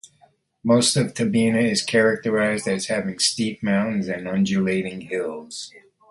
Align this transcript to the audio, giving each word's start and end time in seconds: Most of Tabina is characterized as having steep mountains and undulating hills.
Most 0.63 0.95
of 0.97 1.13
Tabina 1.13 1.61
is 1.63 1.83
characterized 1.83 2.67
as 2.67 2.87
having 2.87 3.19
steep 3.19 3.61
mountains 3.61 4.07
and 4.07 4.27
undulating 4.27 5.01
hills. 5.01 5.71